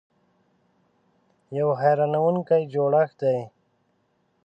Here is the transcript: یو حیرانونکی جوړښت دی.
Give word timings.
یو 1.57 1.69
حیرانونکی 1.81 2.61
جوړښت 2.73 3.17
دی. 3.21 3.39